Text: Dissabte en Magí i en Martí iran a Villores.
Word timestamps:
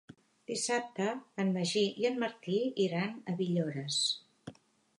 Dissabte 0.51 1.09
en 1.43 1.51
Magí 1.59 1.83
i 2.03 2.09
en 2.11 2.17
Martí 2.25 2.57
iran 2.89 3.15
a 3.35 3.39
Villores. 3.43 4.01